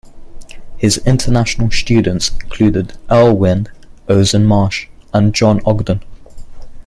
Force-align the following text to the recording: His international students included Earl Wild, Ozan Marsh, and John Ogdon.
His 0.77 0.97
international 1.05 1.69
students 1.69 2.29
included 2.41 2.97
Earl 3.11 3.35
Wild, 3.37 3.71
Ozan 4.07 4.45
Marsh, 4.45 4.87
and 5.13 5.31
John 5.31 5.59
Ogdon. 5.63 6.01